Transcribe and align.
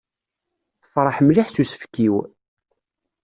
Tefreḥ 0.81 1.17
mliḥ 1.21 1.47
s 1.49 1.55
usefk-iw. 1.61 2.15